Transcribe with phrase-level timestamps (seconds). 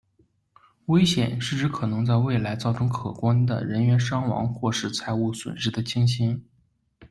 [0.87, 6.43] 危险，是指可能在未来造成可观的人员伤亡或是财物损失的情形。